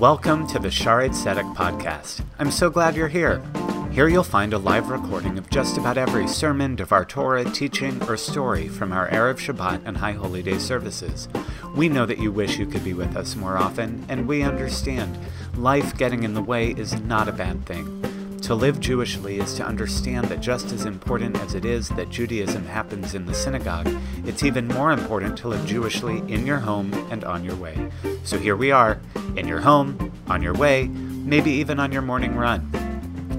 Welcome 0.00 0.46
to 0.46 0.58
the 0.58 0.68
Shaarei 0.68 1.10
Tzedek 1.10 1.54
podcast. 1.54 2.24
I'm 2.38 2.50
so 2.50 2.70
glad 2.70 2.96
you're 2.96 3.06
here. 3.06 3.42
Here 3.92 4.08
you'll 4.08 4.24
find 4.24 4.54
a 4.54 4.58
live 4.58 4.88
recording 4.88 5.36
of 5.36 5.50
just 5.50 5.76
about 5.76 5.98
every 5.98 6.26
sermon, 6.26 6.74
Devar 6.74 7.04
Torah, 7.04 7.44
teaching, 7.44 8.02
or 8.04 8.16
story 8.16 8.66
from 8.66 8.92
our 8.92 9.10
Erev 9.10 9.34
Shabbat 9.34 9.82
and 9.84 9.98
High 9.98 10.12
Holy 10.12 10.42
Day 10.42 10.56
services. 10.56 11.28
We 11.76 11.90
know 11.90 12.06
that 12.06 12.18
you 12.18 12.32
wish 12.32 12.56
you 12.56 12.64
could 12.64 12.82
be 12.82 12.94
with 12.94 13.14
us 13.14 13.36
more 13.36 13.58
often, 13.58 14.06
and 14.08 14.26
we 14.26 14.40
understand. 14.40 15.18
Life 15.54 15.94
getting 15.98 16.22
in 16.22 16.32
the 16.32 16.40
way 16.40 16.70
is 16.70 16.98
not 17.02 17.28
a 17.28 17.32
bad 17.32 17.66
thing. 17.66 18.02
To 18.42 18.54
live 18.54 18.80
Jewishly 18.80 19.40
is 19.40 19.54
to 19.54 19.64
understand 19.64 20.26
that 20.28 20.40
just 20.40 20.72
as 20.72 20.84
important 20.84 21.38
as 21.40 21.54
it 21.54 21.64
is 21.64 21.88
that 21.90 22.08
Judaism 22.08 22.64
happens 22.64 23.14
in 23.14 23.26
the 23.26 23.34
synagogue, 23.34 23.88
it's 24.24 24.42
even 24.42 24.66
more 24.66 24.90
important 24.90 25.36
to 25.38 25.48
live 25.48 25.64
Jewishly 25.66 26.28
in 26.28 26.46
your 26.46 26.58
home 26.58 26.92
and 27.10 27.22
on 27.22 27.44
your 27.44 27.54
way. 27.54 27.76
So 28.24 28.38
here 28.38 28.56
we 28.56 28.72
are, 28.72 28.98
in 29.36 29.46
your 29.46 29.60
home, 29.60 30.12
on 30.26 30.42
your 30.42 30.54
way, 30.54 30.88
maybe 30.88 31.52
even 31.52 31.78
on 31.78 31.92
your 31.92 32.02
morning 32.02 32.34
run. 32.34 32.72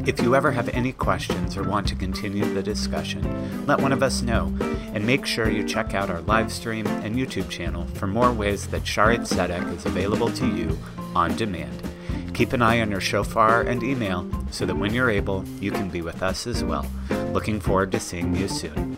If 0.08 0.22
you 0.22 0.34
ever 0.36 0.52
have 0.52 0.70
any 0.70 0.94
questions 0.94 1.58
or 1.58 1.64
want 1.64 1.88
to 1.90 1.96
continue 1.96 2.46
the 2.54 2.64
discussion, 2.64 3.66
let 3.66 3.82
one 3.82 3.92
of 3.92 4.02
us 4.02 4.22
know, 4.22 4.56
and 4.94 5.06
make 5.06 5.26
sure 5.26 5.50
you 5.50 5.68
check 5.68 5.94
out 5.94 6.10
our 6.10 6.22
live 6.22 6.52
stream 6.52 6.88
and 6.88 7.16
YouTube 7.16 7.50
channel 7.50 7.86
for 7.96 8.08
more 8.08 8.32
ways 8.32 8.68
that 8.68 8.84
Shaarei 8.84 9.20
Tzedek 9.20 9.76
is 9.76 9.86
available 9.86 10.32
to 10.32 10.48
you 10.48 10.78
on 11.16 11.36
demand. 11.36 11.82
Keep 12.42 12.54
an 12.54 12.64
eye 12.64 12.82
on 12.82 12.90
your 12.90 13.00
shofar 13.00 13.62
and 13.62 13.84
email 13.84 14.28
so 14.50 14.66
that 14.66 14.76
when 14.76 14.96
you're 14.96 15.12
able, 15.12 15.46
you 15.60 15.70
can 15.70 15.90
be 15.90 16.02
with 16.02 16.24
us 16.24 16.48
as 16.48 16.64
well. 16.64 16.88
Looking 17.34 17.60
forward 17.60 17.92
to 17.92 18.00
seeing 18.00 18.36
you 18.36 18.48
soon. 18.48 18.98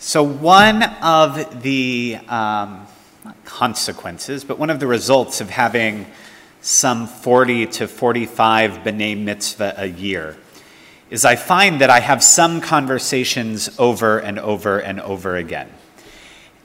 So, 0.00 0.24
one 0.24 0.82
of 0.82 1.62
the 1.62 2.18
um, 2.26 2.88
consequences, 3.44 4.42
but 4.42 4.58
one 4.58 4.70
of 4.70 4.80
the 4.80 4.88
results 4.88 5.40
of 5.40 5.50
having 5.50 6.04
some 6.60 7.06
40 7.06 7.66
to 7.66 7.86
45 7.86 8.78
B'nai 8.78 9.16
Mitzvah 9.16 9.74
a 9.76 9.86
year 9.86 10.36
is 11.08 11.24
I 11.24 11.36
find 11.36 11.80
that 11.82 11.88
I 11.88 12.00
have 12.00 12.24
some 12.24 12.60
conversations 12.62 13.78
over 13.78 14.18
and 14.18 14.40
over 14.40 14.80
and 14.80 15.00
over 15.00 15.36
again. 15.36 15.70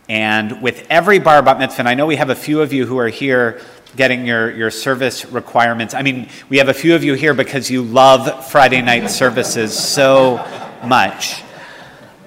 And 0.09 0.61
with 0.61 0.85
every 0.89 1.19
bar 1.19 1.41
bat 1.41 1.59
mitzvah, 1.59 1.81
and 1.81 1.89
I 1.89 1.93
know 1.93 2.05
we 2.05 2.17
have 2.17 2.29
a 2.29 2.35
few 2.35 2.61
of 2.61 2.73
you 2.73 2.85
who 2.85 2.97
are 2.97 3.07
here 3.07 3.61
getting 3.95 4.25
your, 4.25 4.51
your 4.51 4.71
service 4.71 5.25
requirements. 5.25 5.93
I 5.93 6.01
mean, 6.01 6.27
we 6.49 6.57
have 6.57 6.67
a 6.67 6.73
few 6.73 6.95
of 6.95 7.03
you 7.03 7.13
here 7.13 7.33
because 7.33 7.69
you 7.69 7.83
love 7.83 8.47
Friday 8.47 8.81
night 8.81 9.09
services 9.09 9.77
so 9.77 10.45
much. 10.83 11.43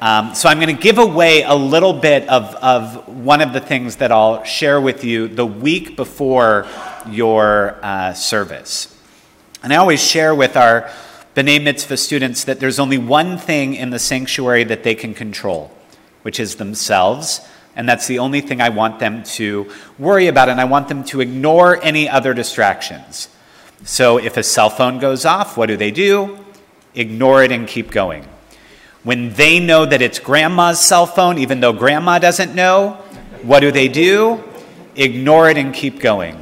Um, 0.00 0.34
so 0.34 0.48
I'm 0.48 0.58
going 0.60 0.74
to 0.74 0.80
give 0.80 0.98
away 0.98 1.42
a 1.42 1.54
little 1.54 1.92
bit 1.92 2.28
of, 2.28 2.54
of 2.56 3.08
one 3.08 3.40
of 3.40 3.52
the 3.52 3.60
things 3.60 3.96
that 3.96 4.12
I'll 4.12 4.44
share 4.44 4.80
with 4.80 5.04
you 5.04 5.26
the 5.26 5.46
week 5.46 5.96
before 5.96 6.66
your 7.08 7.78
uh, 7.82 8.12
service. 8.14 8.94
And 9.62 9.72
I 9.72 9.76
always 9.76 10.02
share 10.02 10.34
with 10.34 10.56
our 10.56 10.90
B'nai 11.34 11.62
Mitzvah 11.62 11.96
students 11.96 12.44
that 12.44 12.60
there's 12.60 12.78
only 12.78 12.98
one 12.98 13.38
thing 13.38 13.74
in 13.74 13.90
the 13.90 13.98
sanctuary 13.98 14.64
that 14.64 14.82
they 14.82 14.94
can 14.94 15.14
control, 15.14 15.74
which 16.22 16.38
is 16.38 16.56
themselves 16.56 17.40
and 17.76 17.86
that's 17.86 18.06
the 18.06 18.18
only 18.18 18.40
thing 18.40 18.62
I 18.62 18.70
want 18.70 18.98
them 18.98 19.22
to 19.22 19.70
worry 19.98 20.28
about, 20.28 20.48
and 20.48 20.58
I 20.58 20.64
want 20.64 20.88
them 20.88 21.04
to 21.04 21.20
ignore 21.20 21.80
any 21.82 22.08
other 22.08 22.32
distractions. 22.32 23.28
So 23.84 24.16
if 24.16 24.38
a 24.38 24.42
cell 24.42 24.70
phone 24.70 24.98
goes 24.98 25.26
off, 25.26 25.58
what 25.58 25.66
do 25.66 25.76
they 25.76 25.90
do? 25.90 26.38
Ignore 26.94 27.44
it 27.44 27.52
and 27.52 27.68
keep 27.68 27.90
going. 27.90 28.26
When 29.02 29.34
they 29.34 29.60
know 29.60 29.84
that 29.84 30.00
it's 30.00 30.18
grandma's 30.18 30.80
cell 30.80 31.06
phone, 31.06 31.38
even 31.38 31.60
though 31.60 31.74
grandma 31.74 32.18
doesn't 32.18 32.54
know, 32.54 32.92
what 33.42 33.60
do 33.60 33.70
they 33.70 33.88
do? 33.88 34.42
Ignore 34.96 35.50
it 35.50 35.58
and 35.58 35.74
keep 35.74 36.00
going. 36.00 36.34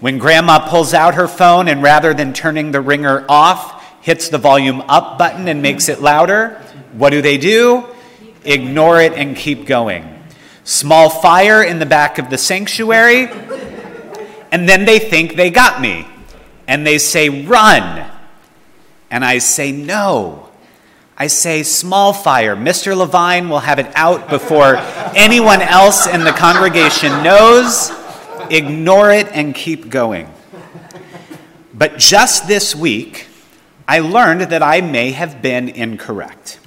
When 0.00 0.18
grandma 0.18 0.68
pulls 0.68 0.92
out 0.92 1.14
her 1.14 1.28
phone 1.28 1.68
and 1.68 1.82
rather 1.82 2.12
than 2.12 2.32
turning 2.32 2.72
the 2.72 2.80
ringer 2.80 3.24
off, 3.28 4.02
hits 4.02 4.28
the 4.28 4.38
volume 4.38 4.82
up 4.82 5.16
button 5.18 5.46
and 5.46 5.62
makes 5.62 5.88
it 5.88 6.02
louder, 6.02 6.60
what 6.92 7.10
do 7.10 7.22
they 7.22 7.38
do? 7.38 7.86
Ignore 8.44 9.00
it 9.00 9.12
and 9.12 9.36
keep 9.36 9.64
going 9.64 10.13
small 10.64 11.10
fire 11.10 11.62
in 11.62 11.78
the 11.78 11.86
back 11.86 12.18
of 12.18 12.30
the 12.30 12.38
sanctuary, 12.38 13.28
and 14.50 14.68
then 14.68 14.84
they 14.84 14.98
think 14.98 15.36
they 15.36 15.50
got 15.50 15.80
me. 15.80 16.06
And 16.66 16.86
they 16.86 16.98
say, 16.98 17.28
run. 17.28 18.10
And 19.10 19.24
I 19.24 19.38
say, 19.38 19.70
no. 19.70 20.48
I 21.16 21.26
say, 21.26 21.62
small 21.62 22.12
fire. 22.12 22.56
Mr. 22.56 22.96
Levine 22.96 23.48
will 23.48 23.60
have 23.60 23.78
it 23.78 23.90
out 23.94 24.28
before 24.28 24.76
anyone 25.14 25.60
else 25.60 26.06
in 26.06 26.24
the 26.24 26.32
congregation 26.32 27.22
knows. 27.22 27.92
Ignore 28.50 29.12
it 29.12 29.28
and 29.32 29.54
keep 29.54 29.90
going. 29.90 30.28
But 31.74 31.98
just 31.98 32.48
this 32.48 32.74
week, 32.74 33.26
I 33.86 33.98
learned 33.98 34.42
that 34.42 34.62
I 34.62 34.80
may 34.80 35.10
have 35.10 35.42
been 35.42 35.68
incorrect. 35.68 36.58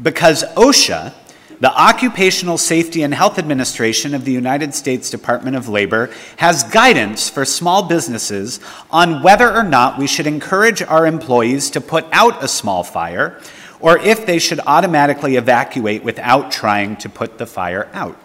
Because 0.00 0.44
OSHA, 0.54 1.14
the 1.60 1.72
Occupational 1.72 2.58
Safety 2.58 3.02
and 3.02 3.14
Health 3.14 3.38
Administration 3.38 4.14
of 4.14 4.24
the 4.24 4.32
United 4.32 4.74
States 4.74 5.08
Department 5.08 5.56
of 5.56 5.68
Labor 5.68 6.10
has 6.36 6.62
guidance 6.64 7.30
for 7.30 7.44
small 7.44 7.82
businesses 7.84 8.60
on 8.90 9.22
whether 9.22 9.50
or 9.50 9.62
not 9.62 9.98
we 9.98 10.06
should 10.06 10.26
encourage 10.26 10.82
our 10.82 11.06
employees 11.06 11.70
to 11.70 11.80
put 11.80 12.04
out 12.12 12.44
a 12.44 12.48
small 12.48 12.82
fire 12.82 13.40
or 13.80 13.98
if 13.98 14.26
they 14.26 14.38
should 14.38 14.60
automatically 14.66 15.36
evacuate 15.36 16.02
without 16.02 16.50
trying 16.50 16.96
to 16.96 17.08
put 17.08 17.38
the 17.38 17.46
fire 17.46 17.88
out. 17.92 18.18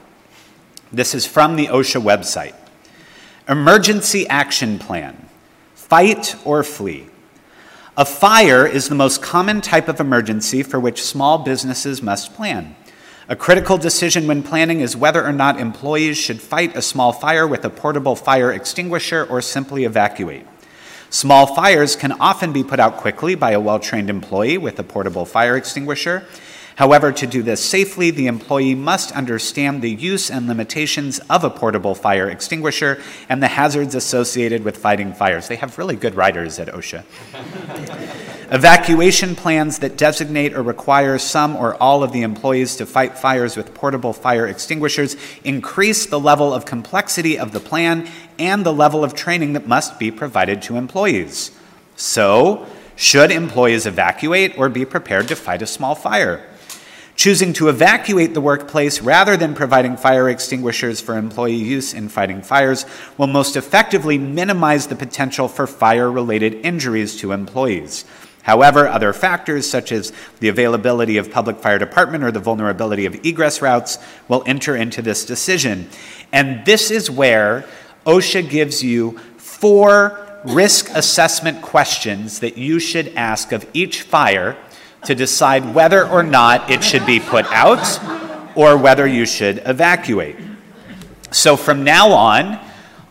This 0.91 1.15
is 1.15 1.25
from 1.25 1.55
the 1.55 1.67
OSHA 1.67 2.01
website. 2.01 2.55
Emergency 3.47 4.27
Action 4.27 4.77
Plan 4.77 5.29
Fight 5.73 6.35
or 6.45 6.63
Flee. 6.63 7.07
A 7.97 8.05
fire 8.05 8.65
is 8.65 8.87
the 8.87 8.95
most 8.95 9.21
common 9.21 9.59
type 9.59 9.89
of 9.89 9.99
emergency 9.99 10.63
for 10.63 10.79
which 10.79 11.03
small 11.03 11.37
businesses 11.37 12.01
must 12.01 12.33
plan. 12.33 12.75
A 13.29 13.35
critical 13.35 13.77
decision 13.77 14.27
when 14.27 14.41
planning 14.41 14.79
is 14.79 14.97
whether 14.97 15.23
or 15.23 15.31
not 15.31 15.59
employees 15.59 16.17
should 16.17 16.41
fight 16.41 16.75
a 16.75 16.81
small 16.81 17.13
fire 17.13 17.47
with 17.47 17.63
a 17.63 17.69
portable 17.69 18.15
fire 18.15 18.51
extinguisher 18.51 19.25
or 19.29 19.41
simply 19.41 19.83
evacuate. 19.83 20.45
Small 21.11 21.45
fires 21.45 21.95
can 21.95 22.13
often 22.13 22.51
be 22.51 22.63
put 22.63 22.79
out 22.79 22.97
quickly 22.97 23.35
by 23.35 23.51
a 23.51 23.59
well 23.59 23.79
trained 23.79 24.09
employee 24.09 24.57
with 24.57 24.79
a 24.79 24.83
portable 24.83 25.25
fire 25.25 25.55
extinguisher. 25.55 26.25
However, 26.77 27.11
to 27.11 27.27
do 27.27 27.43
this 27.43 27.63
safely, 27.63 28.09
the 28.11 28.27
employee 28.27 28.75
must 28.75 29.11
understand 29.11 29.81
the 29.81 29.91
use 29.91 30.31
and 30.31 30.47
limitations 30.47 31.19
of 31.29 31.43
a 31.43 31.49
portable 31.49 31.93
fire 31.93 32.29
extinguisher 32.29 32.99
and 33.29 33.43
the 33.43 33.49
hazards 33.49 33.93
associated 33.93 34.63
with 34.63 34.77
fighting 34.77 35.13
fires. 35.13 35.47
They 35.47 35.57
have 35.57 35.77
really 35.77 35.95
good 35.95 36.15
writers 36.15 36.57
at 36.59 36.69
OSHA. 36.69 37.03
Evacuation 38.53 39.34
plans 39.34 39.79
that 39.79 39.95
designate 39.95 40.53
or 40.53 40.62
require 40.62 41.17
some 41.17 41.56
or 41.56 41.73
all 41.75 42.03
of 42.03 42.12
the 42.12 42.22
employees 42.22 42.75
to 42.75 42.85
fight 42.85 43.17
fires 43.17 43.56
with 43.56 43.73
portable 43.73 44.12
fire 44.12 44.45
extinguishers 44.45 45.16
increase 45.45 46.06
the 46.06 46.19
level 46.19 46.53
of 46.53 46.66
complexity 46.66 47.40
of 47.40 47.53
the 47.53 47.61
plan 47.61 48.09
and 48.38 48.66
the 48.66 48.73
level 48.73 49.06
of 49.06 49.13
training 49.13 49.53
that 49.53 49.67
must 49.67 49.97
be 49.97 50.11
provided 50.11 50.61
to 50.61 50.75
employees. 50.75 51.57
So, 51.95 52.67
should 52.97 53.31
employees 53.31 53.85
evacuate 53.85 54.57
or 54.57 54.67
be 54.67 54.84
prepared 54.84 55.29
to 55.29 55.38
fight 55.38 55.61
a 55.61 55.67
small 55.67 55.95
fire? 55.95 56.45
Choosing 57.16 57.53
to 57.53 57.69
evacuate 57.69 58.34
the 58.34 58.41
workplace 58.41 59.00
rather 59.00 59.38
than 59.38 59.56
providing 59.56 59.95
fire 59.95 60.28
extinguishers 60.28 61.00
for 61.00 61.17
employee 61.17 61.56
use 61.56 61.94
in 61.94 62.09
fighting 62.09 62.41
fires 62.41 62.85
will 63.17 63.28
most 63.28 63.56
effectively 63.56 64.17
minimize 64.17 64.88
the 64.88 64.95
potential 64.97 65.47
for 65.47 65.67
fire 65.67 66.11
related 66.11 66.56
injuries 66.66 67.16
to 67.17 67.31
employees. 67.31 68.03
However, 68.44 68.88
other 68.88 69.13
factors 69.13 69.69
such 69.69 69.91
as 69.91 70.12
the 70.40 70.47
availability 70.47 71.18
of 71.18 71.31
public 71.31 71.57
fire 71.57 71.78
department 71.78 72.24
or 72.24 72.31
the 72.31 72.40
vulnerability 72.40 73.06
of 73.06 73.24
egress 73.25 73.62
routes 73.62 73.97
will 74.28 74.44
enter 74.46 74.75
into 74.75 75.02
this 75.02 75.26
decision. 75.26 75.90
And 76.32 76.66
this 76.66 76.90
is 76.90 77.11
where 77.11 77.66
OSHA 78.05 78.49
gives 78.49 78.84
you 78.84 79.20
four 79.38 80.28
risk 80.46 80.90
assessment 80.96 81.61
questions 81.61 82.40
that 82.40 82.58
you 82.58 82.79
should 82.79 83.09
ask 83.16 83.52
of 83.52 83.66
each 83.73 84.02
fire 84.02 84.58
to 85.05 85.14
decide 85.14 85.76
whether 85.76 86.08
or 86.08 86.23
not 86.23 86.70
it 86.72 86.84
should 86.84 87.05
be 87.05 87.20
put 87.20 87.46
out 87.47 87.99
or 88.55 88.78
whether 88.78 89.08
you 89.08 89.26
should 89.26 89.61
evacuate. 89.66 90.35
So 91.32 91.55
from 91.55 91.84
now 91.84 92.11
on, 92.11 92.59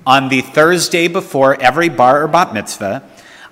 on 0.07 0.29
the 0.29 0.41
Thursday 0.41 1.09
before 1.09 1.61
every 1.61 1.89
bar 1.89 2.25
or 2.25 2.29
bat 2.29 2.53
mitzvah, 2.53 3.09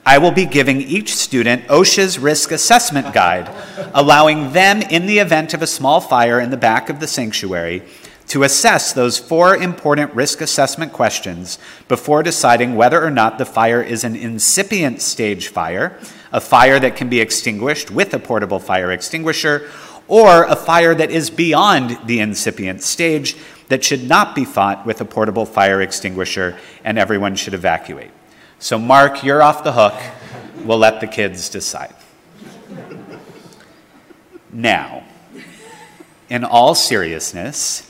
I 0.08 0.16
will 0.16 0.30
be 0.30 0.46
giving 0.46 0.80
each 0.80 1.14
student 1.14 1.66
OSHA's 1.66 2.18
risk 2.18 2.50
assessment 2.50 3.12
guide, 3.12 3.54
allowing 3.92 4.54
them, 4.54 4.80
in 4.80 5.04
the 5.04 5.18
event 5.18 5.52
of 5.52 5.60
a 5.60 5.66
small 5.66 6.00
fire 6.00 6.40
in 6.40 6.48
the 6.48 6.56
back 6.56 6.88
of 6.88 6.98
the 6.98 7.06
sanctuary, 7.06 7.82
to 8.28 8.42
assess 8.42 8.94
those 8.94 9.18
four 9.18 9.54
important 9.54 10.14
risk 10.14 10.40
assessment 10.40 10.94
questions 10.94 11.58
before 11.88 12.22
deciding 12.22 12.74
whether 12.74 13.04
or 13.04 13.10
not 13.10 13.36
the 13.36 13.44
fire 13.44 13.82
is 13.82 14.02
an 14.02 14.16
incipient 14.16 15.02
stage 15.02 15.48
fire, 15.48 15.98
a 16.32 16.40
fire 16.40 16.80
that 16.80 16.96
can 16.96 17.10
be 17.10 17.20
extinguished 17.20 17.90
with 17.90 18.14
a 18.14 18.18
portable 18.18 18.60
fire 18.60 18.90
extinguisher, 18.90 19.68
or 20.06 20.44
a 20.44 20.56
fire 20.56 20.94
that 20.94 21.10
is 21.10 21.28
beyond 21.28 21.98
the 22.06 22.20
incipient 22.20 22.80
stage 22.80 23.36
that 23.68 23.84
should 23.84 24.08
not 24.08 24.34
be 24.34 24.46
fought 24.46 24.86
with 24.86 25.02
a 25.02 25.04
portable 25.04 25.44
fire 25.44 25.82
extinguisher 25.82 26.56
and 26.82 26.98
everyone 26.98 27.36
should 27.36 27.52
evacuate. 27.52 28.10
So, 28.60 28.76
Mark, 28.76 29.22
you're 29.22 29.40
off 29.40 29.62
the 29.62 29.70
hook. 29.70 29.94
We'll 30.64 30.78
let 30.78 31.00
the 31.00 31.06
kids 31.06 31.48
decide. 31.48 31.94
Now, 34.52 35.04
in 36.28 36.42
all 36.42 36.74
seriousness, 36.74 37.88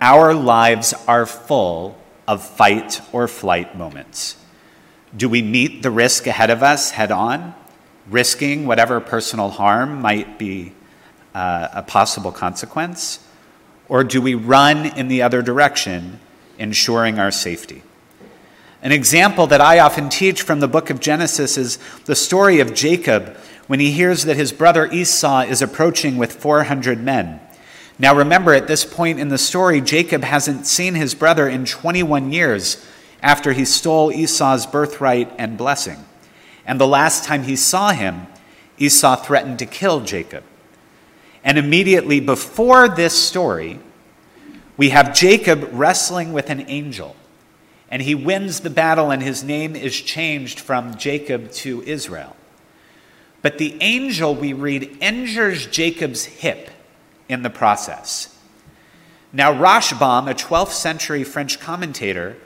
our 0.00 0.34
lives 0.34 0.94
are 1.06 1.26
full 1.26 1.96
of 2.26 2.44
fight 2.44 3.00
or 3.12 3.28
flight 3.28 3.78
moments. 3.78 4.36
Do 5.16 5.28
we 5.28 5.42
meet 5.42 5.84
the 5.84 5.92
risk 5.92 6.26
ahead 6.26 6.50
of 6.50 6.64
us 6.64 6.90
head 6.90 7.12
on, 7.12 7.54
risking 8.08 8.66
whatever 8.66 8.98
personal 8.98 9.50
harm 9.50 10.00
might 10.00 10.40
be 10.40 10.72
uh, 11.36 11.68
a 11.72 11.82
possible 11.84 12.32
consequence? 12.32 13.24
Or 13.88 14.02
do 14.02 14.20
we 14.20 14.34
run 14.34 14.86
in 14.86 15.06
the 15.06 15.22
other 15.22 15.40
direction, 15.40 16.18
ensuring 16.58 17.20
our 17.20 17.30
safety? 17.30 17.84
An 18.82 18.92
example 18.92 19.46
that 19.48 19.60
I 19.60 19.78
often 19.78 20.08
teach 20.08 20.42
from 20.42 20.60
the 20.60 20.68
book 20.68 20.88
of 20.88 21.00
Genesis 21.00 21.58
is 21.58 21.78
the 22.06 22.16
story 22.16 22.60
of 22.60 22.72
Jacob 22.72 23.36
when 23.66 23.78
he 23.78 23.92
hears 23.92 24.24
that 24.24 24.36
his 24.36 24.52
brother 24.52 24.90
Esau 24.90 25.40
is 25.40 25.60
approaching 25.60 26.16
with 26.16 26.32
400 26.32 26.98
men. 27.02 27.40
Now, 27.98 28.16
remember, 28.16 28.54
at 28.54 28.66
this 28.66 28.86
point 28.86 29.20
in 29.20 29.28
the 29.28 29.36
story, 29.36 29.82
Jacob 29.82 30.24
hasn't 30.24 30.66
seen 30.66 30.94
his 30.94 31.14
brother 31.14 31.46
in 31.46 31.66
21 31.66 32.32
years 32.32 32.82
after 33.22 33.52
he 33.52 33.66
stole 33.66 34.10
Esau's 34.10 34.64
birthright 34.64 35.30
and 35.36 35.58
blessing. 35.58 36.02
And 36.64 36.80
the 36.80 36.86
last 36.86 37.24
time 37.24 37.42
he 37.42 37.56
saw 37.56 37.92
him, 37.92 38.26
Esau 38.78 39.16
threatened 39.16 39.58
to 39.58 39.66
kill 39.66 40.00
Jacob. 40.00 40.42
And 41.44 41.58
immediately 41.58 42.20
before 42.20 42.88
this 42.88 43.12
story, 43.12 43.78
we 44.78 44.88
have 44.88 45.14
Jacob 45.14 45.68
wrestling 45.70 46.32
with 46.32 46.48
an 46.48 46.64
angel. 46.68 47.14
And 47.90 48.02
he 48.02 48.14
wins 48.14 48.60
the 48.60 48.70
battle, 48.70 49.10
and 49.10 49.22
his 49.22 49.42
name 49.42 49.74
is 49.74 50.00
changed 50.00 50.60
from 50.60 50.96
Jacob 50.96 51.50
to 51.52 51.82
Israel. 51.82 52.36
But 53.42 53.58
the 53.58 53.76
angel, 53.80 54.34
we 54.34 54.52
read, 54.52 54.98
injures 55.00 55.66
Jacob's 55.66 56.24
hip 56.24 56.70
in 57.28 57.42
the 57.42 57.50
process. 57.50 58.36
Now, 59.32 59.52
Rashbam, 59.52 60.30
a 60.30 60.34
12th 60.34 60.72
century 60.72 61.24
French 61.24 61.60
commentator, 61.60 62.36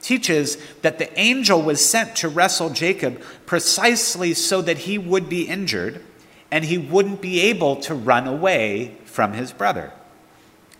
teaches 0.00 0.58
that 0.82 0.98
the 0.98 1.18
angel 1.18 1.62
was 1.62 1.84
sent 1.84 2.16
to 2.16 2.28
wrestle 2.28 2.70
Jacob 2.70 3.22
precisely 3.46 4.34
so 4.34 4.60
that 4.60 4.78
he 4.78 4.98
would 4.98 5.28
be 5.28 5.48
injured 5.48 6.02
and 6.50 6.64
he 6.64 6.76
wouldn't 6.76 7.22
be 7.22 7.40
able 7.40 7.76
to 7.76 7.94
run 7.94 8.26
away 8.26 8.96
from 9.06 9.32
his 9.32 9.50
brother. 9.50 9.92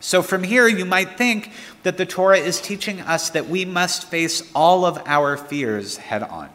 So, 0.04 0.20
from 0.20 0.42
here, 0.42 0.68
you 0.68 0.84
might 0.84 1.16
think 1.16 1.50
that 1.82 1.96
the 1.96 2.04
Torah 2.04 2.36
is 2.36 2.60
teaching 2.60 3.00
us 3.00 3.30
that 3.30 3.48
we 3.48 3.64
must 3.64 4.10
face 4.10 4.42
all 4.54 4.84
of 4.84 5.00
our 5.06 5.38
fears 5.38 5.96
head 5.96 6.22
on. 6.22 6.50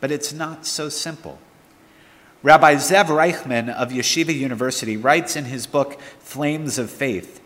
But 0.00 0.10
it's 0.10 0.32
not 0.32 0.66
so 0.66 0.88
simple. 0.88 1.38
Rabbi 2.42 2.74
Zev 2.74 3.04
Reichman 3.04 3.72
of 3.72 3.90
Yeshiva 3.90 4.36
University 4.36 4.96
writes 4.96 5.36
in 5.36 5.44
his 5.44 5.68
book, 5.68 6.00
Flames 6.18 6.76
of 6.76 6.90
Faith, 6.90 7.40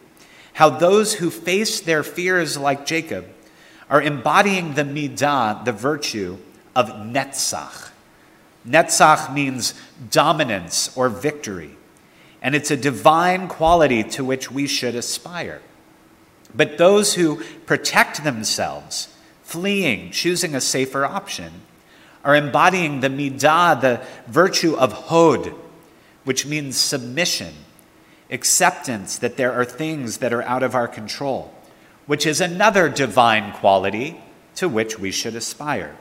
how 0.54 0.70
those 0.70 1.12
who 1.12 1.28
face 1.28 1.80
their 1.82 2.02
fears 2.02 2.56
like 2.56 2.86
Jacob 2.86 3.26
are 3.90 4.00
embodying 4.00 4.72
the 4.72 4.84
midah, 4.84 5.66
the 5.66 5.72
virtue 5.72 6.38
of 6.74 6.88
netzach. 6.88 7.90
Netzach 8.66 9.34
means 9.34 9.74
dominance 10.10 10.96
or 10.96 11.10
victory, 11.10 11.76
and 12.44 12.55
it's 12.55 12.70
a 12.70 12.76
divine 12.76 13.49
quality 13.49 14.05
to 14.05 14.25
which 14.25 14.52
we 14.52 14.69
should 14.69 14.94
aspire. 14.94 15.61
But 16.55 16.79
those 16.79 17.14
who 17.14 17.43
protect 17.67 18.23
themselves, 18.23 19.12
fleeing, 19.43 20.12
choosing 20.12 20.55
a 20.55 20.61
safer 20.61 21.05
option, 21.05 21.62
are 22.23 22.37
embodying 22.37 23.00
the 23.00 23.08
midah, 23.08 23.81
the 23.81 24.06
virtue 24.29 24.76
of 24.76 24.93
hod, 24.93 25.52
which 26.23 26.46
means 26.46 26.76
submission, 26.76 27.55
acceptance 28.31 29.19
that 29.19 29.37
there 29.37 29.52
are 29.52 29.64
things 29.64 30.19
that 30.19 30.32
are 30.32 30.43
out 30.43 30.62
of 30.62 30.76
our 30.76 30.87
control 30.87 31.52
which 32.06 32.26
is 32.26 32.41
another 32.41 32.88
divine 32.88 33.52
quality 33.52 34.20
to 34.55 34.69
which 34.69 34.99
we 34.99 35.11
should 35.11 35.35
aspire. 35.35 35.96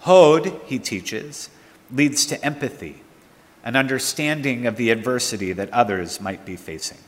Hod, 0.00 0.60
he 0.66 0.78
teaches, 0.78 1.50
leads 1.90 2.26
to 2.26 2.44
empathy, 2.44 3.02
an 3.64 3.76
understanding 3.76 4.66
of 4.66 4.76
the 4.76 4.90
adversity 4.90 5.52
that 5.52 5.70
others 5.70 6.20
might 6.20 6.44
be 6.44 6.56
facing. 6.56 6.98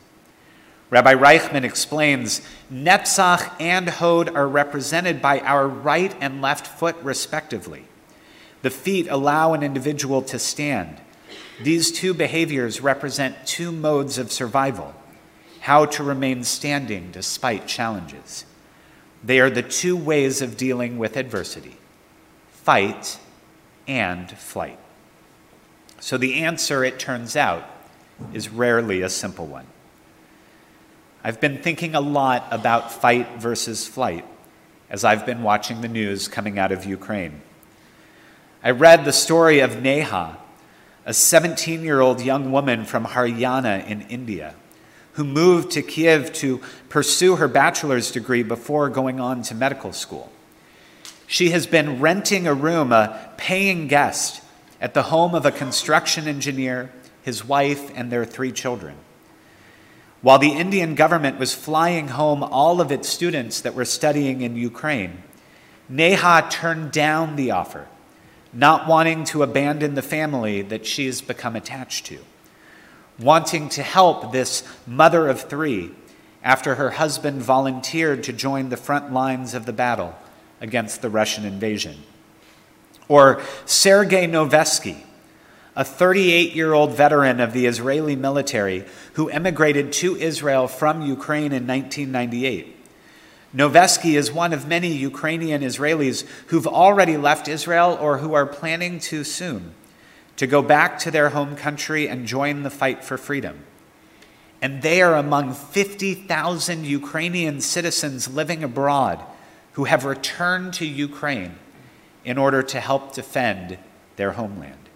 Rabbi 0.90 1.14
Reichman 1.14 1.64
explains 1.64 2.42
Netzach 2.70 3.58
and 3.58 3.88
Hod 3.88 4.34
are 4.34 4.46
represented 4.46 5.22
by 5.22 5.40
our 5.40 5.66
right 5.66 6.14
and 6.20 6.42
left 6.42 6.66
foot, 6.66 6.96
respectively. 7.02 7.84
The 8.60 8.70
feet 8.70 9.08
allow 9.08 9.54
an 9.54 9.62
individual 9.62 10.20
to 10.22 10.38
stand. 10.38 11.00
These 11.62 11.92
two 11.92 12.12
behaviors 12.12 12.82
represent 12.82 13.46
two 13.46 13.72
modes 13.72 14.18
of 14.18 14.30
survival 14.30 14.94
how 15.60 15.86
to 15.86 16.02
remain 16.02 16.42
standing 16.42 17.10
despite 17.12 17.68
challenges. 17.68 18.44
They 19.22 19.38
are 19.38 19.50
the 19.50 19.62
two 19.62 19.96
ways 19.96 20.42
of 20.42 20.56
dealing 20.56 20.98
with 20.98 21.16
adversity 21.16 21.76
fight 22.50 23.18
and 23.88 24.30
flight. 24.30 24.78
So 26.02 26.18
the 26.18 26.42
answer, 26.42 26.82
it 26.82 26.98
turns 26.98 27.36
out, 27.36 27.64
is 28.32 28.48
rarely 28.48 29.02
a 29.02 29.08
simple 29.08 29.46
one. 29.46 29.66
I've 31.22 31.40
been 31.40 31.58
thinking 31.58 31.94
a 31.94 32.00
lot 32.00 32.48
about 32.50 32.90
fight 32.90 33.38
versus 33.38 33.86
flight 33.86 34.24
as 34.90 35.04
I've 35.04 35.24
been 35.24 35.44
watching 35.44 35.80
the 35.80 35.86
news 35.86 36.26
coming 36.26 36.58
out 36.58 36.72
of 36.72 36.84
Ukraine. 36.84 37.40
I 38.64 38.72
read 38.72 39.04
the 39.04 39.12
story 39.12 39.60
of 39.60 39.80
Neha, 39.80 40.38
a 41.06 41.14
17 41.14 41.84
year 41.84 42.00
old 42.00 42.20
young 42.20 42.50
woman 42.50 42.84
from 42.84 43.04
Haryana 43.04 43.86
in 43.86 44.00
India 44.02 44.56
who 45.12 45.22
moved 45.22 45.70
to 45.70 45.82
Kiev 45.82 46.32
to 46.32 46.60
pursue 46.88 47.36
her 47.36 47.46
bachelor's 47.46 48.10
degree 48.10 48.42
before 48.42 48.88
going 48.88 49.20
on 49.20 49.42
to 49.42 49.54
medical 49.54 49.92
school. 49.92 50.32
She 51.28 51.50
has 51.50 51.68
been 51.68 52.00
renting 52.00 52.48
a 52.48 52.54
room, 52.54 52.90
a 52.90 53.30
paying 53.36 53.86
guest, 53.86 54.41
at 54.82 54.92
the 54.92 55.04
home 55.04 55.34
of 55.34 55.46
a 55.46 55.50
construction 55.50 56.28
engineer, 56.28 56.92
his 57.22 57.42
wife, 57.42 57.90
and 57.96 58.12
their 58.12 58.26
three 58.26 58.52
children. 58.52 58.96
While 60.20 60.38
the 60.38 60.52
Indian 60.52 60.94
government 60.94 61.38
was 61.38 61.54
flying 61.54 62.08
home 62.08 62.42
all 62.42 62.82
of 62.82 62.92
its 62.92 63.08
students 63.08 63.62
that 63.62 63.74
were 63.74 63.86
studying 63.86 64.42
in 64.42 64.56
Ukraine, 64.56 65.22
Neha 65.88 66.48
turned 66.50 66.92
down 66.92 67.36
the 67.36 67.52
offer, 67.52 67.88
not 68.52 68.86
wanting 68.86 69.24
to 69.24 69.42
abandon 69.42 69.94
the 69.94 70.02
family 70.02 70.60
that 70.60 70.84
she's 70.84 71.22
become 71.22 71.56
attached 71.56 72.04
to 72.06 72.18
wanting 73.18 73.68
to 73.70 73.82
help 73.82 74.32
this 74.32 74.62
mother 74.86 75.28
of 75.28 75.42
three 75.42 75.92
after 76.42 76.74
her 76.74 76.90
husband 76.90 77.40
volunteered 77.40 78.22
to 78.24 78.32
join 78.32 78.68
the 78.68 78.76
front 78.76 79.12
lines 79.12 79.54
of 79.54 79.64
the 79.66 79.72
battle 79.72 80.14
against 80.60 81.02
the 81.02 81.10
Russian 81.10 81.44
invasion. 81.44 82.02
Or 83.08 83.42
Sergei 83.64 84.26
Novesky, 84.26 85.02
a 85.74 85.84
38 85.84 86.54
year 86.54 86.72
old 86.72 86.94
veteran 86.94 87.40
of 87.40 87.52
the 87.52 87.66
Israeli 87.66 88.16
military 88.16 88.84
who 89.14 89.28
emigrated 89.28 89.92
to 89.92 90.16
Israel 90.16 90.68
from 90.68 91.02
Ukraine 91.02 91.52
in 91.52 91.66
1998. 91.66 92.76
Novesky 93.54 94.14
is 94.14 94.32
one 94.32 94.52
of 94.52 94.66
many 94.66 94.88
Ukrainian 94.88 95.60
Israelis 95.60 96.26
who've 96.46 96.66
already 96.66 97.16
left 97.18 97.48
Israel 97.48 97.98
or 98.00 98.18
who 98.18 98.32
are 98.32 98.46
planning 98.46 98.98
to 99.00 99.24
soon 99.24 99.74
to 100.36 100.46
go 100.46 100.62
back 100.62 100.98
to 101.00 101.10
their 101.10 101.30
home 101.30 101.54
country 101.54 102.08
and 102.08 102.26
join 102.26 102.62
the 102.62 102.70
fight 102.70 103.04
for 103.04 103.18
freedom. 103.18 103.58
And 104.62 104.80
they 104.80 105.02
are 105.02 105.16
among 105.16 105.54
50,000 105.54 106.86
Ukrainian 106.86 107.60
citizens 107.60 108.28
living 108.28 108.64
abroad 108.64 109.22
who 109.72 109.84
have 109.84 110.04
returned 110.04 110.74
to 110.74 110.86
Ukraine 110.86 111.56
in 112.24 112.38
order 112.38 112.62
to 112.62 112.80
help 112.80 113.14
defend 113.14 113.78
their 114.16 114.32
homeland. 114.32 114.88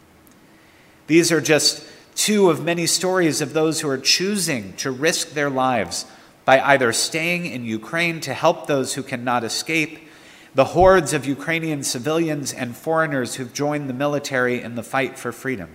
These 1.07 1.31
are 1.33 1.41
just 1.41 1.85
two 2.15 2.51
of 2.51 2.65
many 2.65 2.87
stories 2.87 3.41
of 3.41 3.53
those 3.53 3.81
who 3.81 3.89
are 3.89 3.99
choosing 3.99 4.73
to 4.77 4.91
risk 4.91 5.31
their 5.31 5.51
lives 5.51 6.07
by 6.45 6.61
either 6.61 6.93
staying 6.93 7.47
in 7.47 7.65
Ukraine 7.65 8.21
to 8.21 8.33
help 8.35 8.67
those 8.67 8.95
who 8.95 9.03
cannot 9.03 9.45
escape 9.45 10.09
the 10.55 10.65
hordes 10.65 11.13
of 11.13 11.27
Ukrainian 11.27 11.83
civilians 11.83 12.53
and 12.53 12.75
foreigners 12.75 13.35
who've 13.35 13.53
joined 13.53 13.91
the 13.91 13.95
military 13.95 14.63
in 14.63 14.75
the 14.75 14.83
fight 14.83 15.19
for 15.19 15.31
freedom. 15.31 15.69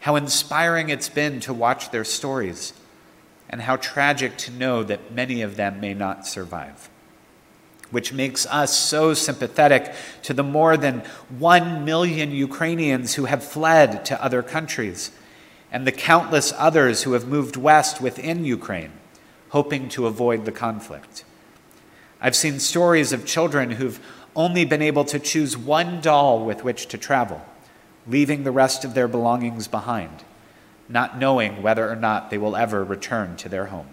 How 0.00 0.16
inspiring 0.16 0.88
it's 0.88 1.10
been 1.10 1.40
to 1.40 1.52
watch 1.52 1.90
their 1.90 2.04
stories, 2.04 2.72
and 3.50 3.60
how 3.60 3.76
tragic 3.76 4.38
to 4.38 4.50
know 4.50 4.82
that 4.84 5.12
many 5.12 5.42
of 5.42 5.56
them 5.56 5.80
may 5.80 5.92
not 5.92 6.26
survive. 6.26 6.88
Which 7.94 8.12
makes 8.12 8.44
us 8.46 8.76
so 8.76 9.14
sympathetic 9.14 9.94
to 10.24 10.34
the 10.34 10.42
more 10.42 10.76
than 10.76 11.04
one 11.38 11.84
million 11.84 12.32
Ukrainians 12.32 13.14
who 13.14 13.26
have 13.26 13.44
fled 13.44 14.04
to 14.06 14.20
other 14.20 14.42
countries 14.42 15.12
and 15.70 15.86
the 15.86 15.92
countless 15.92 16.52
others 16.56 17.04
who 17.04 17.12
have 17.12 17.28
moved 17.28 17.56
west 17.56 18.00
within 18.00 18.44
Ukraine, 18.44 18.90
hoping 19.50 19.88
to 19.90 20.08
avoid 20.08 20.44
the 20.44 20.50
conflict. 20.50 21.24
I've 22.20 22.34
seen 22.34 22.58
stories 22.58 23.12
of 23.12 23.26
children 23.26 23.70
who've 23.70 24.00
only 24.34 24.64
been 24.64 24.82
able 24.82 25.04
to 25.04 25.20
choose 25.20 25.56
one 25.56 26.00
doll 26.00 26.44
with 26.44 26.64
which 26.64 26.88
to 26.88 26.98
travel, 26.98 27.42
leaving 28.08 28.42
the 28.42 28.50
rest 28.50 28.84
of 28.84 28.94
their 28.94 29.06
belongings 29.06 29.68
behind, 29.68 30.24
not 30.88 31.16
knowing 31.16 31.62
whether 31.62 31.88
or 31.88 31.94
not 31.94 32.30
they 32.30 32.38
will 32.38 32.56
ever 32.56 32.82
return 32.82 33.36
to 33.36 33.48
their 33.48 33.66
home. 33.66 33.86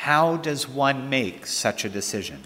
How 0.00 0.38
does 0.38 0.66
one 0.66 1.10
make 1.10 1.46
such 1.46 1.84
a 1.84 1.90
decision? 1.90 2.44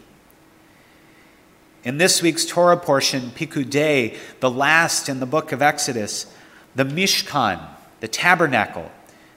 In 1.85 1.99
this 1.99 2.21
week's 2.21 2.45
Torah 2.45 2.77
portion, 2.77 3.31
Pikudei, 3.31 4.17
the 4.41 4.51
last 4.51 5.09
in 5.09 5.21
the 5.21 5.25
book 5.25 5.53
of 5.53 5.63
Exodus, 5.63 6.27
the 6.75 6.83
Mishkan, 6.83 7.65
the 8.01 8.09
tabernacle, 8.09 8.91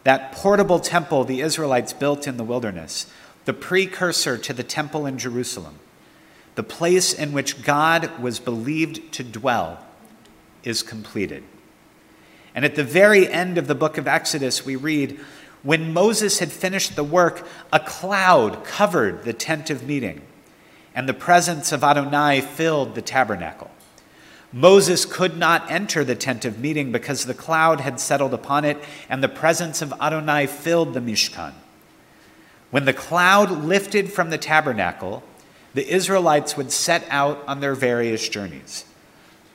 that 0.03 0.31
portable 0.31 0.79
temple 0.79 1.25
the 1.25 1.41
Israelites 1.41 1.93
built 1.93 2.25
in 2.25 2.37
the 2.37 2.43
wilderness, 2.43 3.05
the 3.45 3.53
precursor 3.53 4.35
to 4.35 4.51
the 4.51 4.63
temple 4.63 5.05
in 5.05 5.19
Jerusalem, 5.19 5.77
the 6.55 6.63
place 6.63 7.13
in 7.13 7.33
which 7.33 7.61
God 7.61 8.19
was 8.19 8.39
believed 8.39 9.13
to 9.13 9.23
dwell, 9.23 9.85
is 10.63 10.81
completed. 10.81 11.43
And 12.55 12.65
at 12.65 12.73
the 12.73 12.83
very 12.83 13.31
end 13.31 13.59
of 13.59 13.67
the 13.67 13.75
book 13.75 13.99
of 13.99 14.07
Exodus, 14.07 14.65
we 14.65 14.75
read 14.75 15.19
When 15.63 15.93
Moses 15.93 16.39
had 16.39 16.51
finished 16.51 16.95
the 16.95 17.03
work, 17.03 17.45
a 17.73 17.79
cloud 17.79 18.63
covered 18.63 19.23
the 19.23 19.33
tent 19.33 19.69
of 19.69 19.87
meeting, 19.87 20.21
and 20.93 21.07
the 21.07 21.13
presence 21.13 21.71
of 21.71 21.83
Adonai 21.83 22.41
filled 22.41 22.95
the 22.95 23.01
tabernacle. 23.01 23.71
Moses 24.53 25.05
could 25.05 25.37
not 25.37 25.69
enter 25.69 26.03
the 26.03 26.15
tent 26.15 26.45
of 26.45 26.59
meeting 26.59 26.91
because 26.91 27.25
the 27.25 27.33
cloud 27.33 27.81
had 27.81 27.99
settled 27.99 28.33
upon 28.33 28.63
it, 28.63 28.77
and 29.09 29.21
the 29.21 29.29
presence 29.29 29.81
of 29.81 29.93
Adonai 29.99 30.47
filled 30.47 30.93
the 30.93 31.01
Mishkan. 31.01 31.53
When 32.71 32.85
the 32.85 32.93
cloud 32.93 33.51
lifted 33.51 34.11
from 34.11 34.29
the 34.29 34.37
tabernacle, 34.37 35.23
the 35.73 35.87
Israelites 35.87 36.55
would 36.55 36.71
set 36.71 37.05
out 37.09 37.43
on 37.47 37.59
their 37.59 37.75
various 37.75 38.27
journeys. 38.29 38.85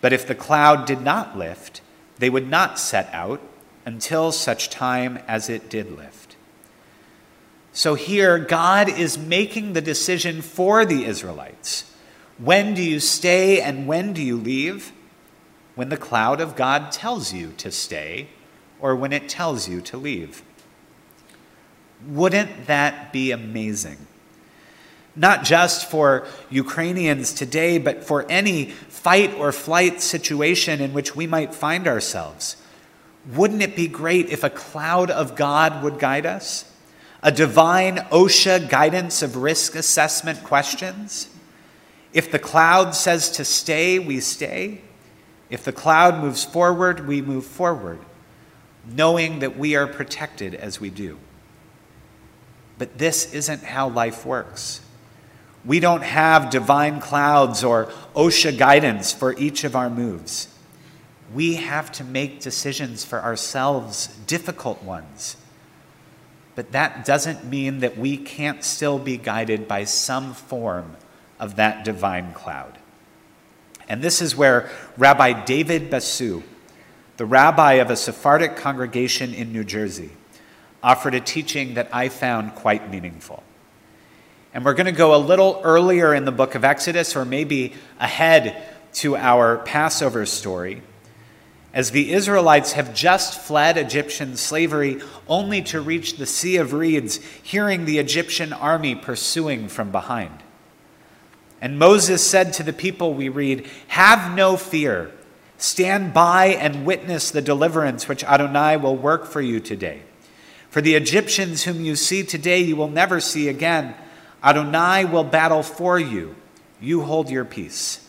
But 0.00 0.12
if 0.12 0.26
the 0.26 0.34
cloud 0.34 0.86
did 0.86 1.00
not 1.00 1.38
lift, 1.38 1.80
they 2.18 2.30
would 2.30 2.48
not 2.48 2.78
set 2.78 3.08
out 3.12 3.40
until 3.84 4.32
such 4.32 4.70
time 4.70 5.18
as 5.26 5.48
it 5.48 5.68
did 5.68 5.96
lift. 5.96 6.36
So 7.72 7.94
here, 7.94 8.38
God 8.38 8.88
is 8.88 9.16
making 9.16 9.72
the 9.72 9.80
decision 9.80 10.42
for 10.42 10.84
the 10.84 11.04
Israelites. 11.04 11.90
When 12.38 12.74
do 12.74 12.82
you 12.82 13.00
stay 13.00 13.60
and 13.60 13.86
when 13.86 14.12
do 14.12 14.22
you 14.22 14.36
leave? 14.36 14.92
When 15.74 15.88
the 15.88 15.96
cloud 15.96 16.40
of 16.40 16.54
God 16.54 16.92
tells 16.92 17.32
you 17.32 17.52
to 17.56 17.70
stay 17.70 18.28
or 18.78 18.94
when 18.94 19.12
it 19.12 19.28
tells 19.28 19.68
you 19.68 19.80
to 19.80 19.96
leave. 19.96 20.42
Wouldn't 22.06 22.66
that 22.66 23.12
be 23.12 23.30
amazing? 23.30 24.06
Not 25.14 25.44
just 25.44 25.90
for 25.90 26.26
Ukrainians 26.50 27.32
today, 27.32 27.78
but 27.78 28.04
for 28.04 28.30
any 28.30 28.66
fight 28.66 29.32
or 29.34 29.52
flight 29.52 30.00
situation 30.00 30.80
in 30.80 30.92
which 30.92 31.14
we 31.14 31.26
might 31.26 31.54
find 31.54 31.86
ourselves. 31.86 32.56
Wouldn't 33.26 33.62
it 33.62 33.76
be 33.76 33.86
great 33.86 34.30
if 34.30 34.42
a 34.42 34.50
cloud 34.50 35.10
of 35.10 35.36
God 35.36 35.82
would 35.82 35.98
guide 35.98 36.26
us? 36.26 36.64
A 37.22 37.30
divine 37.30 37.98
OSHA 38.10 38.68
guidance 38.68 39.22
of 39.22 39.36
risk 39.36 39.76
assessment 39.76 40.42
questions? 40.42 41.28
If 42.12 42.30
the 42.32 42.38
cloud 42.38 42.94
says 42.94 43.30
to 43.32 43.44
stay, 43.44 43.98
we 43.98 44.20
stay. 44.20 44.80
If 45.48 45.64
the 45.64 45.72
cloud 45.72 46.20
moves 46.20 46.44
forward, 46.44 47.06
we 47.06 47.22
move 47.22 47.46
forward, 47.46 48.00
knowing 48.84 49.38
that 49.38 49.56
we 49.56 49.76
are 49.76 49.86
protected 49.86 50.54
as 50.54 50.80
we 50.80 50.90
do. 50.90 51.18
But 52.76 52.98
this 52.98 53.32
isn't 53.32 53.62
how 53.62 53.88
life 53.88 54.26
works. 54.26 54.80
We 55.64 55.78
don't 55.78 56.02
have 56.02 56.50
divine 56.50 57.00
clouds 57.00 57.62
or 57.62 57.86
OSHA 58.16 58.58
guidance 58.58 59.12
for 59.12 59.38
each 59.38 59.62
of 59.62 59.76
our 59.76 59.88
moves. 59.88 60.48
We 61.34 61.54
have 61.54 61.90
to 61.92 62.04
make 62.04 62.40
decisions 62.40 63.04
for 63.04 63.20
ourselves, 63.22 64.08
difficult 64.26 64.82
ones. 64.82 65.36
But 66.54 66.72
that 66.72 67.04
doesn't 67.04 67.44
mean 67.44 67.78
that 67.80 67.96
we 67.96 68.16
can't 68.16 68.62
still 68.62 68.98
be 68.98 69.16
guided 69.16 69.66
by 69.66 69.84
some 69.84 70.34
form 70.34 70.96
of 71.40 71.56
that 71.56 71.84
divine 71.84 72.34
cloud. 72.34 72.78
And 73.88 74.02
this 74.02 74.20
is 74.20 74.36
where 74.36 74.70
Rabbi 74.96 75.44
David 75.44 75.90
Bassous, 75.90 76.42
the 77.16 77.26
rabbi 77.26 77.74
of 77.74 77.90
a 77.90 77.96
Sephardic 77.96 78.56
congregation 78.56 79.34
in 79.34 79.52
New 79.52 79.64
Jersey, 79.64 80.10
offered 80.82 81.14
a 81.14 81.20
teaching 81.20 81.74
that 81.74 81.88
I 81.92 82.08
found 82.08 82.54
quite 82.54 82.90
meaningful. 82.90 83.42
And 84.54 84.64
we're 84.64 84.74
going 84.74 84.86
to 84.86 84.92
go 84.92 85.14
a 85.14 85.16
little 85.16 85.60
earlier 85.64 86.14
in 86.14 86.24
the 86.24 86.32
book 86.32 86.54
of 86.54 86.64
Exodus, 86.64 87.16
or 87.16 87.24
maybe 87.24 87.72
ahead 87.98 88.62
to 88.94 89.16
our 89.16 89.58
Passover 89.58 90.26
story, 90.26 90.82
as 91.74 91.90
the 91.90 92.12
Israelites 92.12 92.72
have 92.72 92.94
just 92.94 93.40
fled 93.40 93.78
Egyptian 93.78 94.36
slavery 94.36 95.00
only 95.26 95.62
to 95.62 95.80
reach 95.80 96.16
the 96.16 96.26
Sea 96.26 96.56
of 96.56 96.72
Reeds, 96.72 97.16
hearing 97.42 97.84
the 97.84 97.98
Egyptian 97.98 98.52
army 98.52 98.94
pursuing 98.94 99.68
from 99.68 99.90
behind. 99.90 100.42
And 101.60 101.78
Moses 101.78 102.28
said 102.28 102.52
to 102.54 102.62
the 102.62 102.72
people, 102.72 103.14
we 103.14 103.28
read, 103.28 103.66
Have 103.88 104.34
no 104.34 104.56
fear. 104.56 105.12
Stand 105.56 106.12
by 106.12 106.46
and 106.46 106.84
witness 106.84 107.30
the 107.30 107.40
deliverance 107.40 108.08
which 108.08 108.24
Adonai 108.24 108.76
will 108.76 108.96
work 108.96 109.26
for 109.26 109.40
you 109.40 109.60
today. 109.60 110.02
For 110.68 110.80
the 110.80 110.96
Egyptians 110.96 111.62
whom 111.62 111.84
you 111.84 111.94
see 111.94 112.24
today, 112.24 112.60
you 112.60 112.74
will 112.74 112.88
never 112.88 113.20
see 113.20 113.48
again. 113.48 113.94
Adonai 114.42 115.04
will 115.04 115.22
battle 115.22 115.62
for 115.62 116.00
you. 116.00 116.34
You 116.80 117.02
hold 117.02 117.30
your 117.30 117.44
peace. 117.44 118.01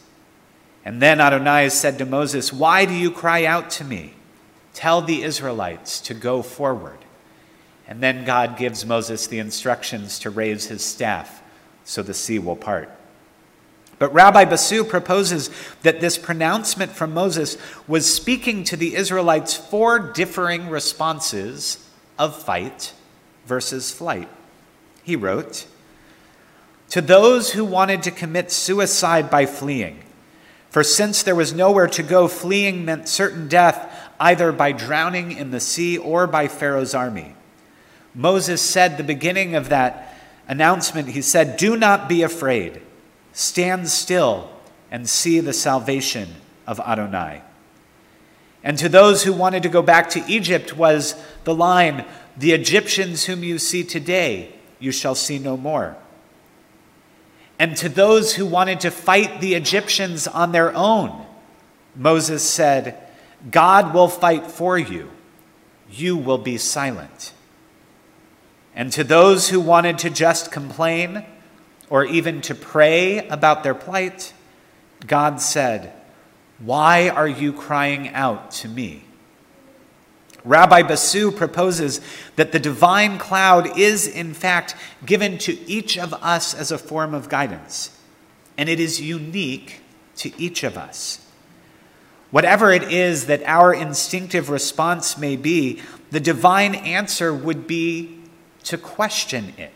And 0.86 1.02
then 1.02 1.22
Adonai 1.22 1.70
said 1.70 1.98
to 1.98 2.06
Moses, 2.06 2.52
Why 2.52 2.86
do 2.86 2.94
you 2.94 3.12
cry 3.12 3.46
out 3.46 3.70
to 3.72 3.84
me? 3.84 4.14
Tell 4.74 5.02
the 5.02 5.24
Israelites 5.24 6.02
to 6.02 6.14
go 6.14 6.42
forward. 6.42 6.98
And 7.88 8.02
then 8.02 8.26
God 8.26 8.58
gives 8.58 8.86
Moses 8.86 9.28
the 9.28 9.40
instructions 9.40 10.20
to 10.20 10.30
raise 10.30 10.66
his 10.66 10.84
staff 10.84 11.44
so 11.84 12.02
the 12.02 12.14
sea 12.14 12.40
will 12.40 12.56
part. 12.56 12.90
But 14.00 14.14
Rabbi 14.14 14.46
Bassous 14.46 14.90
proposes 14.90 15.50
that 15.84 16.02
this 16.02 16.18
pronouncement 16.18 16.92
from 16.92 17.14
Moses 17.14 17.58
was 17.88 18.14
speaking 18.14 18.64
to 18.66 18.76
the 18.76 18.96
Israelites 18.96 19.56
four 19.56 20.00
differing 20.00 20.70
responses 20.70 21.88
of 22.18 22.42
fight 22.42 22.94
versus 23.46 23.92
flight. 23.92 24.30
He 25.04 25.16
wrote, 25.16 25.68
To 26.90 27.02
those 27.02 27.54
who 27.54 27.64
wanted 27.64 28.04
to 28.04 28.12
commit 28.12 28.52
suicide 28.52 29.30
by 29.30 29.46
fleeing, 29.46 30.03
for 30.74 30.84
since 30.84 31.22
there 31.22 31.36
was 31.36 31.54
nowhere 31.54 31.86
to 31.86 32.02
go, 32.02 32.28
fleeing 32.28 32.84
meant 32.84 33.08
certain 33.08 33.48
death 33.48 34.10
either 34.20 34.52
by 34.52 34.72
drowning 34.72 35.32
in 35.32 35.52
the 35.52 35.60
sea 35.60 36.00
or 36.00 36.26
by 36.26 36.48
Pharaoh's 36.48 36.96
army. 36.96 37.36
Moses 38.16 38.60
said, 38.60 38.98
the 38.98 39.04
beginning 39.04 39.54
of 39.54 39.70
that 39.70 40.18
announcement, 40.48 41.10
he 41.10 41.22
said, 41.22 41.58
Do 41.58 41.78
not 41.78 42.10
be 42.10 42.24
afraid. 42.24 42.82
Stand 43.34 43.88
still 43.88 44.50
and 44.90 45.08
see 45.08 45.40
the 45.40 45.54
salvation 45.54 46.30
of 46.66 46.80
Adonai. 46.80 47.44
And 48.64 48.76
to 48.80 48.90
those 48.90 49.22
who 49.22 49.32
wanted 49.32 49.62
to 49.62 49.70
go 49.70 49.84
back 49.84 50.10
to 50.10 50.26
Egypt 50.28 50.76
was 50.76 51.14
the 51.44 51.54
line, 51.54 52.04
The 52.36 52.54
Egyptians 52.54 53.26
whom 53.26 53.44
you 53.44 53.60
see 53.60 53.84
today, 53.84 54.56
you 54.80 54.92
shall 54.92 55.14
see 55.14 55.38
no 55.38 55.56
more. 55.56 55.96
And 57.64 57.78
to 57.78 57.88
those 57.88 58.36
who 58.36 58.46
wanted 58.46 58.82
to 58.82 58.92
fight 58.92 59.40
the 59.40 59.54
Egyptians 59.54 60.28
on 60.28 60.52
their 60.52 60.76
own, 60.76 61.26
Moses 61.96 62.44
said, 62.44 63.02
God 63.50 63.94
will 63.94 64.10
fight 64.10 64.48
for 64.52 64.78
you. 64.78 65.10
You 65.90 66.18
will 66.18 66.40
be 66.40 66.58
silent. 66.58 67.32
And 68.76 68.92
to 68.92 69.06
those 69.06 69.48
who 69.48 69.62
wanted 69.62 70.00
to 70.00 70.10
just 70.10 70.52
complain, 70.52 71.24
or 71.90 72.04
even 72.04 72.42
to 72.42 72.54
pray 72.54 73.26
about 73.30 73.64
their 73.64 73.76
plight, 73.76 74.34
God 75.08 75.40
said, 75.40 75.94
Why 76.60 77.08
are 77.08 77.30
you 77.30 77.54
crying 77.54 78.10
out 78.10 78.52
to 78.60 78.68
me? 78.68 79.06
Rabbi 80.46 80.84
Bassous 80.84 81.36
proposes 81.36 82.02
that 82.36 82.52
the 82.52 82.60
divine 82.60 83.18
cloud 83.18 83.78
is, 83.78 84.08
in 84.08 84.34
fact, 84.34 84.76
given 85.06 85.38
to 85.40 85.58
each 85.70 85.98
of 85.98 86.14
us 86.16 86.54
as 86.54 86.72
a 86.72 86.78
form 86.78 87.14
of 87.14 87.30
guidance, 87.30 87.98
and 88.58 88.68
it 88.68 88.80
is 88.80 89.00
unique 89.00 89.82
to 90.18 90.32
each 90.40 90.64
of 90.64 90.78
us. 90.78 91.26
Whatever 92.32 92.72
it 92.72 92.92
is 92.92 93.28
that 93.28 93.44
our 93.44 93.74
instinctive 93.74 94.50
response 94.50 95.18
may 95.18 95.36
be, 95.36 95.82
the 96.12 96.20
divine 96.20 96.76
answer 96.76 97.34
would 97.34 97.68
be 97.68 98.20
to 98.64 98.78
question 98.78 99.54
it. 99.58 99.72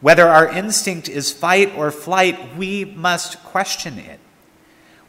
Whether 0.00 0.28
our 0.28 0.48
instinct 0.48 1.08
is 1.08 1.32
fight 1.32 1.74
or 1.76 1.90
flight, 1.90 2.56
we 2.56 2.84
must 2.84 3.42
question 3.44 3.98
it. 3.98 4.20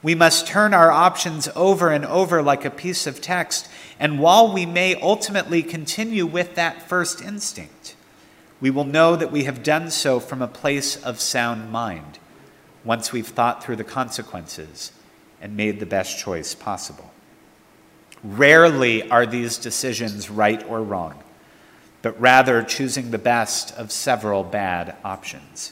We 0.03 0.15
must 0.15 0.45
turn 0.45 0.73
our 0.73 0.91
options 0.91 1.47
over 1.55 1.89
and 1.89 2.05
over 2.05 2.43
like 2.43 2.65
a 2.65 2.69
piece 2.69 3.07
of 3.07 3.21
text, 3.21 3.69
and 3.97 4.19
while 4.19 4.51
we 4.51 4.65
may 4.65 4.95
ultimately 4.95 5.63
continue 5.63 6.25
with 6.25 6.55
that 6.55 6.89
first 6.89 7.21
instinct, 7.21 7.95
we 8.59 8.69
will 8.69 8.83
know 8.83 9.15
that 9.15 9.31
we 9.31 9.45
have 9.45 9.63
done 9.63 9.89
so 9.89 10.19
from 10.19 10.41
a 10.41 10.47
place 10.47 11.01
of 11.03 11.21
sound 11.21 11.71
mind 11.71 12.19
once 12.83 13.13
we've 13.13 13.27
thought 13.29 13.63
through 13.63 13.77
the 13.77 13.83
consequences 13.83 14.91
and 15.41 15.55
made 15.55 15.79
the 15.79 15.85
best 15.85 16.19
choice 16.19 16.53
possible. 16.53 17.11
Rarely 18.23 19.09
are 19.09 19.25
these 19.25 19.57
decisions 19.57 20.29
right 20.29 20.65
or 20.69 20.81
wrong, 20.81 21.23
but 22.01 22.19
rather 22.19 22.61
choosing 22.61 23.11
the 23.11 23.17
best 23.17 23.73
of 23.77 23.91
several 23.91 24.43
bad 24.43 24.95
options. 25.03 25.71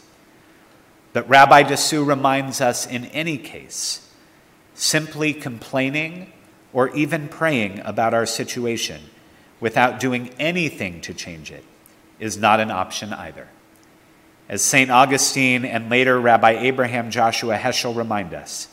But 1.12 1.28
Rabbi 1.28 1.64
Bassous 1.64 2.06
reminds 2.06 2.62
us 2.62 2.88
in 2.88 3.06
any 3.08 3.38
case, 3.38 4.08
simply 4.74 5.34
complaining 5.34 6.32
or 6.74 6.90
even 6.96 7.28
praying 7.28 7.80
about 7.80 8.14
our 8.14 8.26
situation 8.26 9.02
without 9.60 10.00
doing 10.00 10.30
anything 10.40 11.02
to 11.02 11.14
change 11.14 11.52
it 11.52 11.64
is 12.20 12.38
not 12.38 12.60
an 12.60 12.72
option 12.72 13.14
either. 13.14 13.48
As 14.50 14.62
St. 14.62 14.92
Augustine 14.92 15.66
and 15.66 15.90
later 15.90 16.20
Rabbi 16.20 16.52
Abraham 16.52 17.10
Joshua 17.12 17.58
Heschel 17.58 17.96
remind 17.96 18.34
us, 18.34 18.68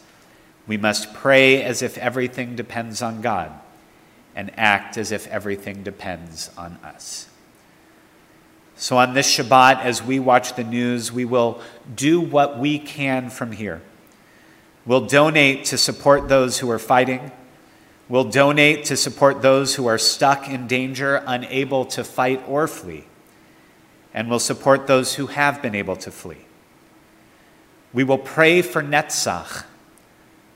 we 0.67 0.76
must 0.76 1.14
pray 1.14 1.62
as 1.62 1.83
if 1.83 1.97
everything 1.99 2.57
depends 2.57 3.00
on 3.00 3.21
God 3.21 3.52
and 4.35 4.50
act 4.59 4.97
as 4.99 5.12
if 5.12 5.26
everything 5.28 5.83
depends 5.83 6.50
on 6.57 6.78
us. 6.85 7.28
So, 8.76 8.99
on 8.99 9.14
this 9.14 9.37
Shabbat, 9.37 9.81
as 9.81 10.02
we 10.02 10.21
watch 10.21 10.55
the 10.55 10.62
news, 10.62 11.11
we 11.11 11.25
will 11.25 11.61
do 11.93 12.21
what 12.21 12.59
we 12.59 12.78
can 12.78 13.28
from 13.28 13.50
here. 13.50 13.83
We'll 14.88 15.04
donate 15.04 15.66
to 15.66 15.76
support 15.76 16.30
those 16.30 16.61
who 16.61 16.71
are 16.71 16.78
fighting. 16.78 17.30
We'll 18.09 18.25
donate 18.25 18.87
to 18.87 18.97
support 18.97 19.42
those 19.42 19.75
who 19.75 19.87
are 19.87 19.99
stuck 19.99 20.49
in 20.49 20.66
danger, 20.66 21.23
unable 21.26 21.85
to 21.85 22.02
fight 22.02 22.42
or 22.49 22.66
flee. 22.66 23.04
And 24.14 24.30
we'll 24.30 24.38
support 24.38 24.87
those 24.87 25.16
who 25.16 25.26
have 25.26 25.61
been 25.61 25.75
able 25.75 25.97
to 25.97 26.11
flee. 26.11 26.47
We 27.92 28.02
will 28.02 28.16
pray 28.16 28.62
for 28.62 28.83
Netzach. 28.83 29.66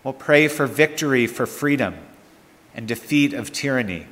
We'll 0.03 0.15
pray 0.15 0.49
for 0.49 0.67
victory 0.67 1.27
for 1.27 1.45
freedom 1.45 1.97
and 2.75 2.89
defeat 2.89 3.35
of 3.35 3.53
tyranny. 3.53 4.07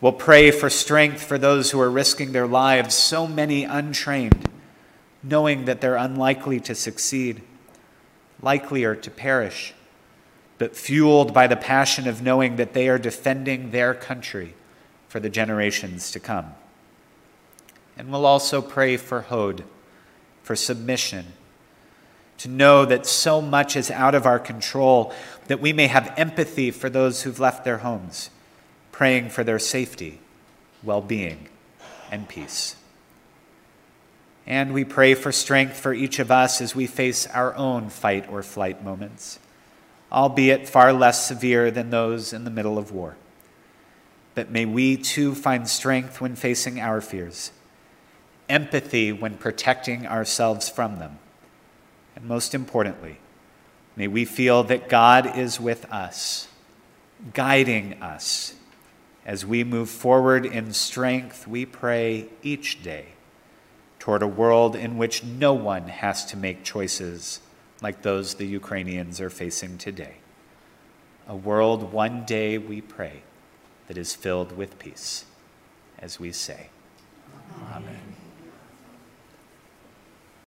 We'll 0.00 0.10
pray 0.10 0.50
for 0.50 0.68
strength 0.68 1.22
for 1.22 1.38
those 1.38 1.70
who 1.70 1.80
are 1.80 1.88
risking 1.88 2.32
their 2.32 2.48
lives, 2.48 2.96
so 2.96 3.28
many 3.28 3.62
untrained, 3.62 4.50
knowing 5.22 5.66
that 5.66 5.80
they're 5.80 5.94
unlikely 5.94 6.58
to 6.62 6.74
succeed, 6.74 7.42
likelier 8.44 8.94
to 8.94 9.10
perish, 9.10 9.74
but 10.58 10.76
fueled 10.76 11.34
by 11.34 11.46
the 11.46 11.56
passion 11.56 12.06
of 12.06 12.22
knowing 12.22 12.56
that 12.56 12.74
they 12.74 12.88
are 12.88 12.98
defending 12.98 13.70
their 13.70 13.94
country 13.94 14.54
for 15.08 15.18
the 15.18 15.30
generations 15.30 16.12
to 16.12 16.20
come. 16.20 16.54
And 17.96 18.10
we'll 18.10 18.26
also 18.26 18.60
pray 18.60 18.96
for 18.96 19.22
Hod, 19.22 19.64
for 20.42 20.54
submission 20.54 21.26
to 22.38 22.48
know 22.48 22.84
that 22.84 23.06
so 23.06 23.40
much 23.40 23.76
is 23.76 23.90
out 23.90 24.14
of 24.14 24.26
our 24.26 24.38
control, 24.38 25.12
that 25.46 25.60
we 25.60 25.72
may 25.72 25.86
have 25.86 26.12
empathy 26.16 26.70
for 26.70 26.90
those 26.90 27.22
who've 27.22 27.38
left 27.38 27.64
their 27.64 27.78
homes, 27.78 28.30
praying 28.92 29.30
for 29.30 29.44
their 29.44 29.58
safety, 29.58 30.20
well 30.82 31.00
being, 31.00 31.48
and 32.10 32.28
peace. 32.28 32.76
And 34.46 34.74
we 34.74 34.84
pray 34.84 35.14
for 35.14 35.32
strength 35.32 35.78
for 35.78 35.94
each 35.94 36.18
of 36.18 36.30
us 36.30 36.60
as 36.60 36.74
we 36.74 36.86
face 36.86 37.26
our 37.28 37.54
own 37.54 37.88
fight 37.88 38.28
or 38.28 38.42
flight 38.42 38.84
moments, 38.84 39.38
albeit 40.12 40.68
far 40.68 40.92
less 40.92 41.26
severe 41.26 41.70
than 41.70 41.90
those 41.90 42.32
in 42.32 42.44
the 42.44 42.50
middle 42.50 42.76
of 42.76 42.92
war. 42.92 43.16
But 44.34 44.50
may 44.50 44.66
we 44.66 44.96
too 44.96 45.34
find 45.34 45.68
strength 45.68 46.20
when 46.20 46.36
facing 46.36 46.80
our 46.80 47.00
fears, 47.00 47.52
empathy 48.48 49.12
when 49.12 49.36
protecting 49.36 50.06
ourselves 50.06 50.68
from 50.68 50.98
them 50.98 51.18
and 52.16 52.24
most 52.26 52.54
importantly, 52.54 53.18
may 53.96 54.08
we 54.08 54.24
feel 54.24 54.62
that 54.64 54.88
God 54.88 55.36
is 55.36 55.60
with 55.60 55.90
us, 55.92 56.48
guiding 57.32 57.94
us 58.02 58.54
as 59.26 59.44
we 59.44 59.64
move 59.64 59.88
forward 59.88 60.44
in 60.44 60.72
strength, 60.72 61.48
we 61.48 61.64
pray 61.64 62.26
each 62.42 62.82
day 62.82 63.06
toward 64.04 64.22
a 64.22 64.26
world 64.26 64.76
in 64.76 64.98
which 64.98 65.24
no 65.24 65.54
one 65.54 65.88
has 65.88 66.26
to 66.26 66.36
make 66.36 66.62
choices 66.62 67.40
like 67.80 68.02
those 68.02 68.34
the 68.34 68.44
Ukrainians 68.44 69.18
are 69.18 69.30
facing 69.30 69.78
today. 69.78 70.16
A 71.26 71.34
world 71.34 71.90
one 71.90 72.26
day, 72.26 72.58
we 72.58 72.82
pray, 72.82 73.22
that 73.88 73.96
is 73.96 74.14
filled 74.14 74.58
with 74.58 74.78
peace, 74.78 75.24
as 75.98 76.20
we 76.20 76.32
say. 76.32 76.68
Amen. 77.72 78.23